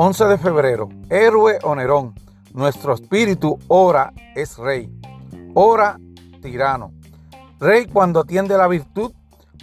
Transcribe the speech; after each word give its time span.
11 0.00 0.26
de 0.26 0.38
febrero, 0.38 0.88
héroe 1.10 1.58
o 1.64 1.74
Nerón. 1.74 2.14
Nuestro 2.52 2.94
espíritu 2.94 3.58
ora 3.66 4.12
es 4.36 4.56
rey. 4.56 4.88
Ora 5.54 5.98
tirano. 6.40 6.92
Rey 7.58 7.86
cuando 7.86 8.20
atiende 8.20 8.56
la 8.56 8.68
virtud, 8.68 9.10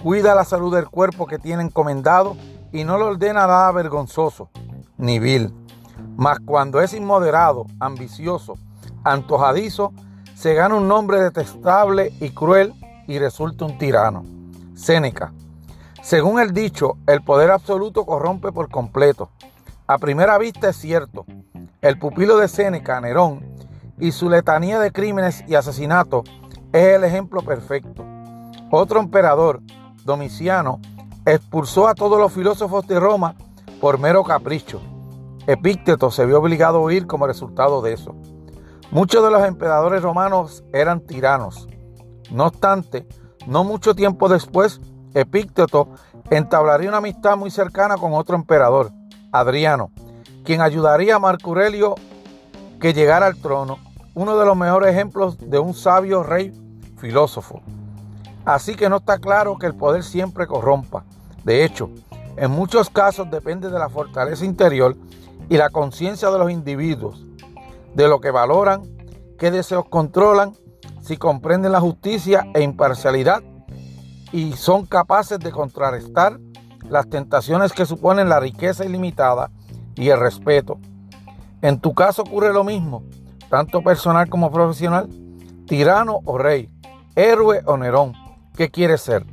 cuida 0.04 0.36
la 0.36 0.44
salud 0.44 0.76
del 0.76 0.90
cuerpo 0.90 1.26
que 1.26 1.40
tiene 1.40 1.64
encomendado 1.64 2.36
y 2.74 2.84
no 2.84 2.98
le 2.98 3.06
ordena 3.06 3.48
nada 3.48 3.72
vergonzoso 3.72 4.50
ni 4.98 5.20
vil. 5.20 5.54
Mas 6.18 6.40
cuando 6.46 6.82
es 6.82 6.94
inmoderado, 6.94 7.66
ambicioso, 7.80 8.56
antojadizo, 9.06 9.94
se 10.36 10.54
gana 10.54 10.76
un 10.76 10.90
nombre 10.90 11.22
detestable 11.22 12.12
y 12.20 12.32
cruel 12.32 12.74
y 13.08 13.20
resulta 13.20 13.64
un 13.64 13.78
tirano. 13.78 14.26
Séneca. 14.74 15.32
Según 16.02 16.42
el 16.42 16.52
dicho, 16.52 16.98
el 17.08 17.24
poder 17.24 17.52
absoluto 17.52 18.06
corrompe 18.06 18.52
por 18.52 18.70
completo. 18.70 19.30
A 19.88 20.00
primera 20.00 20.40
vista 20.40 20.70
es 20.70 20.78
cierto. 20.78 21.28
El 21.80 22.00
pupilo 22.00 22.38
de 22.38 22.48
Séneca, 22.48 23.00
Nerón, 23.00 23.46
y 24.00 24.12
su 24.14 24.32
letanía 24.32 24.80
de 24.80 24.92
crímenes 24.92 25.44
y 25.48 25.54
asesinatos 25.54 26.24
es 26.74 26.96
el 26.96 27.04
ejemplo 27.04 27.44
perfecto. 27.44 28.04
Otro 28.72 29.00
emperador, 29.00 29.62
Domiciano, 30.04 30.80
expulsó 31.24 31.88
a 31.88 31.94
todos 31.94 32.18
los 32.20 32.34
filósofos 32.34 32.88
de 32.88 33.00
Roma 33.00 33.36
por 33.80 34.00
mero 34.00 34.24
capricho. 34.24 34.82
Epícteto 35.46 36.10
se 36.10 36.26
vio 36.26 36.40
obligado 36.40 36.80
a 36.80 36.82
huir 36.82 37.06
como 37.06 37.28
resultado 37.28 37.84
de 37.84 37.94
eso. 37.94 38.16
Muchos 38.90 39.24
de 39.24 39.30
los 39.30 39.46
emperadores 39.46 40.02
romanos 40.02 40.64
eran 40.74 41.00
tiranos. 41.02 41.68
No 42.32 42.48
obstante, 42.48 43.08
no 43.46 43.64
mucho 43.64 43.94
tiempo 43.94 44.30
después, 44.30 44.82
Epícteto 45.14 45.90
entablaría 46.32 46.90
una 46.90 46.98
amistad 46.98 47.38
muy 47.38 47.52
cercana 47.52 47.98
con 47.98 48.14
otro 48.14 48.36
emperador, 48.36 48.92
Adriano, 49.40 49.92
quien 50.44 50.62
ayudaría 50.62 51.16
a 51.16 51.20
Marco 51.20 51.50
Aurelio 51.50 51.96
que 52.80 52.94
llegara 52.94 53.26
al 53.26 53.38
trono, 53.38 53.80
uno 54.14 54.38
de 54.38 54.46
los 54.46 54.56
mejores 54.56 54.92
ejemplos 54.92 55.38
de 55.40 55.60
un 55.60 55.74
sabio 55.74 56.24
rey 56.24 56.54
filósofo. 56.98 57.62
Así 58.46 58.76
que 58.76 58.90
no 58.90 58.98
está 58.98 59.18
claro 59.18 59.58
que 59.58 59.66
el 59.66 59.76
poder 59.76 60.04
siempre 60.04 60.48
corrompa. 60.48 61.04
De 61.44 61.66
hecho, 61.66 61.90
en 62.38 62.52
muchos 62.52 62.90
casos 62.90 63.30
depende 63.30 63.70
de 63.70 63.80
la 63.80 63.90
fortaleza 63.90 64.46
interior 64.46 64.96
y 65.50 65.58
la 65.58 65.70
conciencia 65.70 66.30
de 66.30 66.40
los 66.40 66.52
individuos, 66.52 67.26
de 67.94 68.08
lo 68.08 68.20
que 68.22 68.32
valoran, 68.32 68.84
qué 69.38 69.52
deseos 69.52 69.86
controlan, 69.90 70.54
si 71.02 71.18
comprenden 71.18 71.72
la 71.72 71.82
justicia 71.82 72.48
e 72.54 72.62
imparcialidad 72.62 73.44
y 74.32 74.54
son 74.54 74.86
capaces 74.86 75.40
de 75.40 75.52
contrarrestar 75.52 76.40
las 76.90 77.10
tentaciones 77.10 77.74
que 77.74 77.86
suponen 77.86 78.30
la 78.30 78.40
riqueza 78.40 78.86
ilimitada 78.86 79.52
y 79.96 80.10
el 80.10 80.20
respeto. 80.20 80.80
En 81.62 81.80
tu 81.80 81.94
caso 81.94 82.22
ocurre 82.22 82.54
lo 82.54 82.64
mismo, 82.64 83.04
tanto 83.50 83.82
personal 83.82 84.30
como 84.30 84.52
profesional, 84.52 85.10
tirano 85.68 86.20
o 86.26 86.38
rey, 86.38 86.70
héroe 87.16 87.62
o 87.66 87.78
Nerón. 87.78 88.14
¿Qué 88.56 88.70
quieres 88.70 89.02
ser? 89.02 89.26